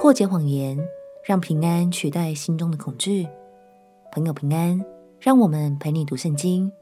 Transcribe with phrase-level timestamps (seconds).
[0.00, 0.78] 破解谎言，
[1.22, 3.28] 让平安取代心中的恐惧。
[4.10, 4.82] 朋友平安，
[5.20, 6.72] 让我们陪你读圣经，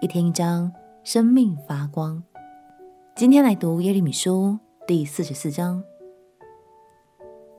[0.00, 0.72] 一天一章，
[1.02, 2.22] 生命发光。
[3.16, 4.56] 今天来读耶利米书
[4.86, 5.82] 第四十四章。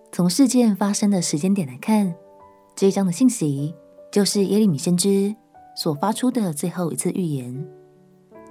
[0.10, 2.16] 从事件发生的时间点来看，
[2.74, 3.76] 这一章的信息
[4.10, 5.36] 就是耶利米先知
[5.76, 7.68] 所发出的最后一次预言。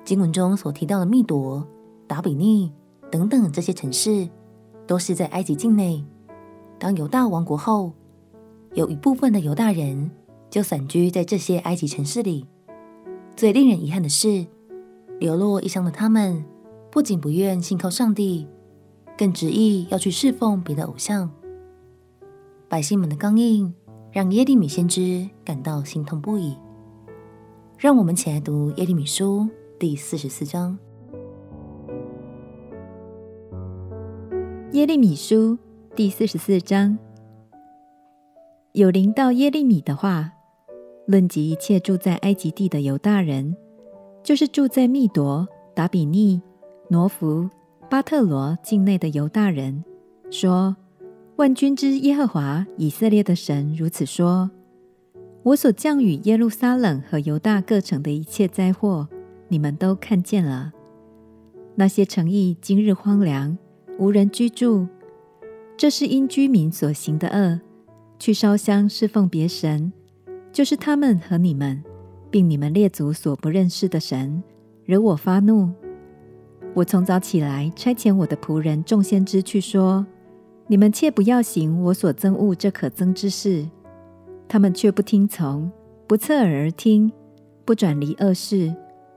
[0.04, 1.66] 经文中所提到的密朵、
[2.06, 2.70] 达比尼
[3.10, 4.28] 等等这些城市，
[4.86, 6.04] 都是在埃及境内。
[6.78, 7.92] 当犹大亡国后，
[8.74, 10.10] 有一部分的犹大人
[10.48, 12.46] 就散居在这些埃及城市里。
[13.34, 14.46] 最令人遗憾的是，
[15.18, 16.44] 流落异乡的他们，
[16.90, 18.46] 不仅不愿信靠上帝，
[19.16, 21.30] 更执意要去侍奉别的偶像。
[22.68, 23.74] 百姓们的刚硬，
[24.12, 26.56] 让耶利米先知感到心痛不已。
[27.76, 30.78] 让我们起来读耶利米书第四十四章。
[34.72, 35.58] 耶利米书。
[35.98, 36.96] 第四十四章，
[38.70, 40.30] 有灵到耶利米的话，
[41.08, 43.56] 论及一切住在埃及地的犹大人，
[44.22, 46.40] 就是住在密夺、达比尼、
[46.88, 47.50] 挪弗、
[47.90, 49.82] 巴特罗境内的犹大人，
[50.30, 50.76] 说：
[51.34, 54.52] 万军之耶和华以色列的神如此说：
[55.42, 59.08] 我所降雨耶路撒冷和犹大各城的一切灾祸，
[59.48, 60.72] 你们都看见了。
[61.74, 63.58] 那些城邑今日荒凉，
[63.98, 64.86] 无人居住。
[65.78, 67.60] 这是因居民所行的恶，
[68.18, 69.92] 去烧香侍奉别神，
[70.52, 71.80] 就是他们和你们，
[72.32, 74.42] 并你们列祖所不认识的神，
[74.84, 75.70] 惹我发怒。
[76.74, 80.04] 我从早起来，差遣我的仆人众先知去说：
[80.66, 83.64] 你们切不要行我所憎恶这可憎之事。
[84.48, 85.70] 他们却不听从，
[86.08, 87.12] 不侧耳而听，
[87.64, 88.74] 不转离恶事，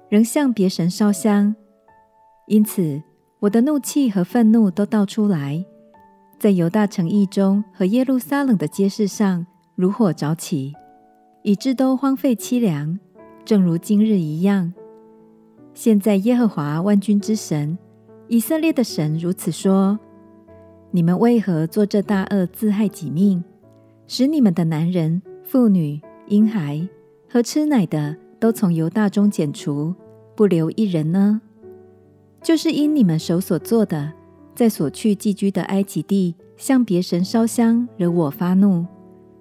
[0.10, 1.56] 仍向别神烧香。
[2.46, 3.02] 因此，
[3.40, 5.66] 我的怒气和愤怒都倒出来。
[6.42, 10.74] 在犹大城邑中和耶路撒冷的街市上，如火着起，
[11.44, 12.98] 以致都荒废凄凉，
[13.46, 14.74] 正如今日一样。
[15.76, 17.78] 现在耶和华万军之神
[18.28, 20.00] 以色列的神如此说：
[20.90, 23.44] 你们为何做这大恶，自害己命，
[24.08, 26.90] 使你们的男人、妇女、婴孩
[27.30, 29.94] 和吃奶的都从犹大中剪除，
[30.36, 31.40] 不留一人呢？
[32.42, 34.14] 就是因你们手所做的。
[34.54, 38.86] 在所去寄居的埃及地，向别神烧香，惹我发怒，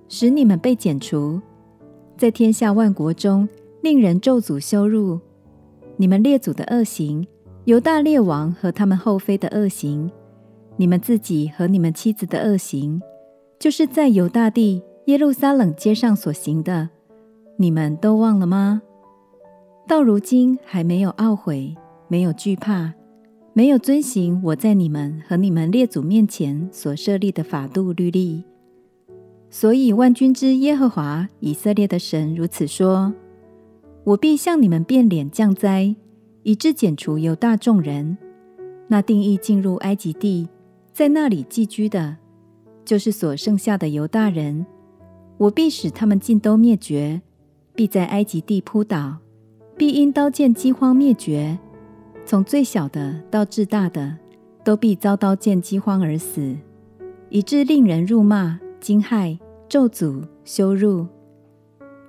[0.08, 1.40] 使你们被剪除，
[2.16, 3.48] 在天下万国中
[3.82, 5.18] 令人咒诅羞辱。
[5.96, 7.26] 你们列祖的恶行，
[7.64, 10.10] 犹大列王和他们后妃的恶行，
[10.76, 13.02] 你们自己和你们妻子的恶行，
[13.58, 16.88] 就是在犹大地耶路撒冷街上所行的，
[17.58, 18.80] 你们都忘了吗？
[19.86, 21.74] 到如今还没有懊悔，
[22.08, 22.94] 没有惧怕。
[23.52, 28.44] 没有遵行我在你们和你们列祖面前所设立的法度律例，
[29.50, 33.12] 所以万军之耶和华以色列的神如此说：
[34.04, 35.96] 我必向你们变脸降灾，
[36.44, 38.16] 以致剪除犹大众人。
[38.86, 40.48] 那定义进入埃及地，
[40.92, 42.16] 在那里寄居的，
[42.84, 44.64] 就是所剩下的犹大人。
[45.38, 47.20] 我必使他们尽都灭绝，
[47.74, 49.16] 必在埃及地扑倒，
[49.76, 51.58] 必因刀剑饥荒灭绝。
[52.24, 54.16] 从最小的到至大的，
[54.62, 56.56] 都必遭刀剑饥荒而死，
[57.28, 59.38] 以致令人辱骂、惊骇、
[59.68, 61.06] 咒诅、羞辱。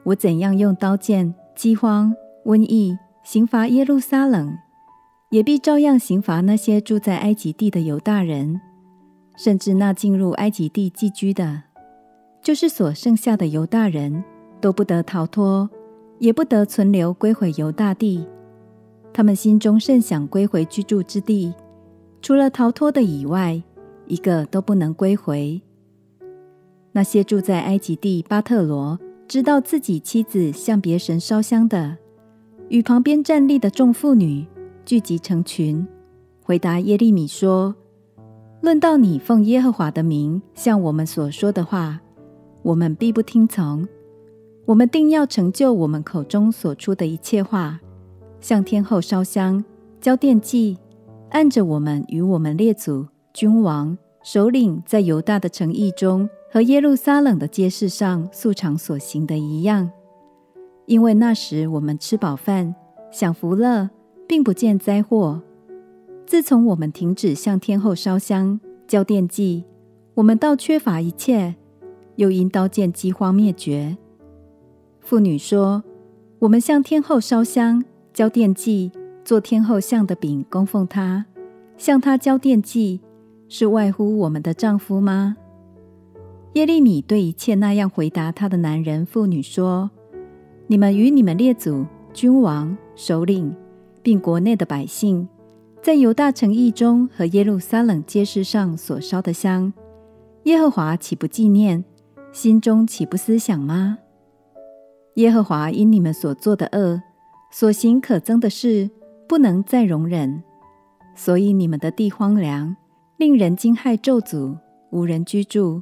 [0.04, 2.14] 我怎样用刀剑、饥荒、
[2.46, 4.56] 瘟疫刑罚耶路撒冷，
[5.30, 8.62] 也必照样刑罚那些住在埃及地的犹大人，
[9.36, 11.64] 甚至那进入埃及地寄居的，
[12.44, 14.24] 就是所剩下的犹大人，
[14.60, 15.70] 都不得逃脱，
[16.20, 18.28] 也不得存留归回犹大地。
[19.14, 21.54] 他们心中甚想归回居住之地，
[22.22, 23.62] 除了逃脱的以外，
[24.08, 25.62] 一个都不能归回。
[26.94, 31.98] 那些住在埃及地巴特罗，知道自己妻子向别神烧香的，
[32.70, 34.46] 与旁边站立的众妇女
[34.86, 35.86] 聚集成群，
[36.44, 37.76] 回答耶利米说
[38.62, 42.00] ：“论到你奉耶和华的名向我们所说的话，
[42.62, 43.88] 我们必不听从。
[44.66, 47.82] 我们定要成就我们口中所出的一切话。”
[48.42, 49.64] 向天后烧香，
[50.02, 50.78] 交奠祭，
[51.30, 59.90] 按着我们与我们列祖、君王、首领在犹大的城邑中和耶路撒冷的街市上素常所行的一样。
[60.88, 62.76] 因为那时我们吃饱饭，
[63.12, 63.90] 享福乐，
[64.28, 65.42] 并不见灾祸。
[66.26, 69.66] 自从我们停止向天后烧香、交奠祭，
[70.16, 71.56] 我们倒缺乏一切，
[72.16, 73.98] 又因刀剑饥荒灭绝。
[75.00, 75.84] 妇女说
[76.40, 78.92] ：“我们向天后烧香。”交奠祭，
[79.24, 81.26] 做天后像的饼供奉他，
[81.78, 83.00] 向他交奠祭，
[83.48, 85.38] 是外乎我们的丈夫吗？
[86.54, 89.90] 耶利米对一切那样回答他的男人妇女说
[90.68, 93.56] ：“你们与你们列祖、君王、首领，
[94.04, 95.26] 并国内的百姓，
[95.82, 99.72] 在犹大城邑中和耶路撒冷街市上所烧的香，
[100.44, 101.86] 耶和华岂不纪念？
[102.34, 104.00] 心中岂不思想吗？
[105.16, 107.02] 耶和华因你们所做的恶，
[107.52, 108.90] 所行可憎的事，
[109.28, 110.42] 不能再容忍，
[111.14, 112.76] 所以你们的地荒凉，
[113.18, 114.58] 令人惊骇咒诅，
[114.90, 115.82] 无人居住。”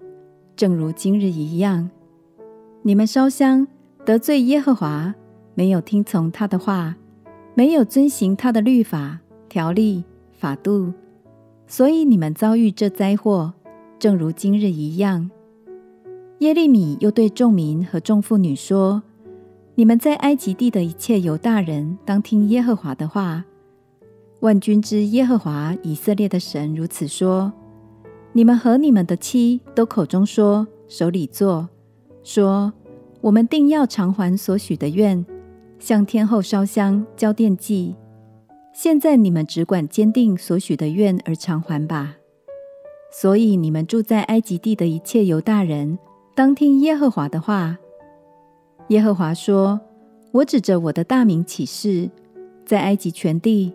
[0.58, 1.90] 正如今日一样，
[2.82, 3.66] 你们烧香
[4.04, 5.16] 得罪耶和华，
[5.54, 6.98] 没有听从他的话，
[7.56, 10.92] 没有遵行他的律法、条例、法度，
[11.66, 13.54] 所以你们遭遇这灾祸，
[13.98, 15.32] 正如今日一样。
[16.40, 19.02] 耶利米又对众民和众妇女说
[19.80, 23.46] ：“你们在埃及地的一切犹大人，当听耶和华的话。
[24.42, 27.54] 万军之耶和华以色列的神如此说。”
[28.36, 31.70] 你们和你们的妻都口中说，手里做，
[32.26, 32.74] 说
[33.22, 35.26] 我们定要偿还所许的愿，
[35.80, 37.96] 向天后烧香交奠祭。
[38.74, 42.18] 现在你们只管坚定所许的愿而偿还吧。
[43.14, 45.98] 所以你们住在埃及地的一切犹大人，
[46.36, 47.78] 当听耶和华的话。
[48.90, 49.80] 耶和华说：
[50.32, 52.10] 我指着我的大名起誓，
[52.66, 53.74] 在埃及全地，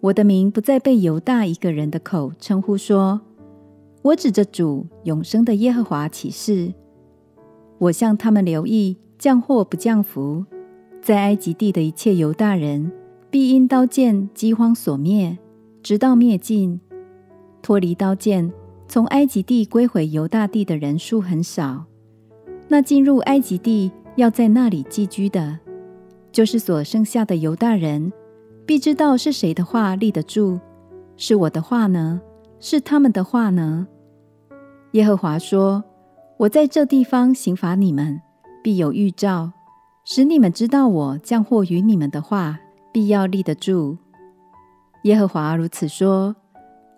[0.00, 3.20] 我的名不再被犹大一个人的口称呼说。
[4.00, 6.72] 我指着主永生的耶和华起誓，
[7.76, 10.44] 我向他们留意降祸不降福，
[11.02, 12.90] 在埃及地的一切犹大人
[13.30, 15.36] 必因刀剑饥荒所灭，
[15.82, 16.80] 直到灭尽。
[17.60, 18.50] 脱离刀剑
[18.88, 21.84] 从埃及地归回犹大地的人数很少。
[22.68, 25.58] 那进入埃及地要在那里寄居的，
[26.32, 28.12] 就是所剩下的犹大人，
[28.66, 30.58] 必知道是谁的话立得住，
[31.16, 32.20] 是我的话呢？
[32.58, 33.86] 是他们的话呢？
[34.92, 35.84] 耶和华说
[36.38, 38.20] ：“我在这地方刑罚你们，
[38.62, 39.52] 必有预兆，
[40.04, 42.58] 使你们知道我降祸于你们的话，
[42.92, 43.98] 必要立得住。”
[45.04, 46.34] 耶和华如此说：“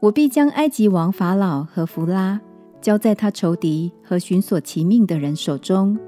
[0.01, 2.41] 我必将埃及王法老和弗拉
[2.81, 5.99] 交在他仇敌和寻索其命的人手中，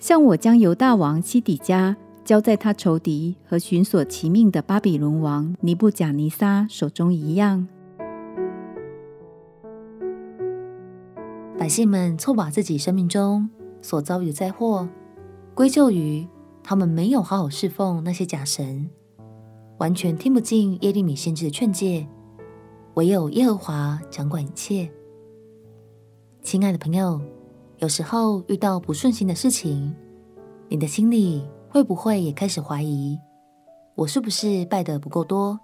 [0.00, 1.94] 像我将犹大王西底家
[2.24, 7.68] 交在他仇敌和寻索其命的巴比伦王尼布甲尼撒手中一样。”
[11.58, 13.50] 百姓们错把自己生命中
[13.82, 14.88] 所遭遇的灾祸
[15.54, 16.26] 归咎于
[16.62, 18.88] 他们没有好好侍奉那些假神，
[19.76, 22.06] 完全听不进耶利米先知的劝诫，
[22.94, 24.90] 唯有耶和华掌管一切。
[26.40, 27.20] 亲爱的朋友，
[27.80, 29.94] 有时候遇到不顺心的事情，
[30.68, 33.18] 你的心里会不会也开始怀疑：
[33.94, 35.58] 我是不是拜得不够多，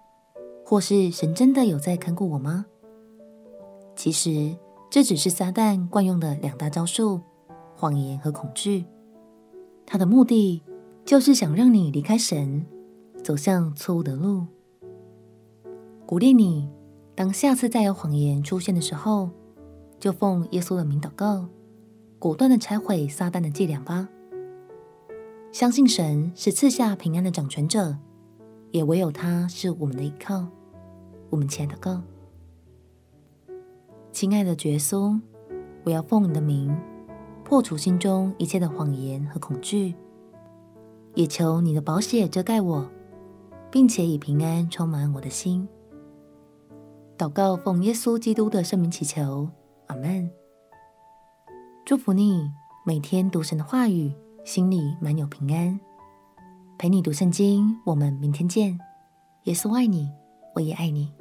[0.64, 2.66] 或是神真的有在看顾我吗？
[3.94, 4.56] 其实。
[4.88, 7.20] 这只是撒旦惯用的两大招数：
[7.74, 8.86] 谎言和恐惧。
[9.84, 10.62] 他的目的
[11.04, 12.64] 就是想让你离开神，
[13.22, 14.46] 走向错误的路。
[16.06, 16.70] 鼓励你，
[17.16, 19.28] 当下次再有谎言出现的时候，
[19.98, 21.46] 就奉耶稣的名祷告，
[22.18, 24.08] 果断的拆毁撒旦的伎俩吧。
[25.52, 27.96] 相信神是赐下平安的掌权者，
[28.72, 30.46] 也唯有他是我们的依靠。
[31.30, 32.02] 我们起来祷告。
[34.12, 35.20] 亲爱的耶稣，
[35.84, 36.76] 我要奉你的名
[37.44, 39.94] 破除心中一切的谎言和恐惧，
[41.14, 42.90] 也求你的宝血遮盖我，
[43.70, 45.68] 并且以平安充满我的心。
[47.16, 49.48] 祷告奉耶稣基督的圣名祈求，
[49.86, 50.30] 阿门。
[51.86, 52.50] 祝福你
[52.84, 54.12] 每天读神的话语，
[54.44, 55.78] 心里满有平安。
[56.76, 58.76] 陪你读圣经，我们明天见。
[59.44, 60.10] 耶稣爱你，
[60.56, 61.12] 我也爱你。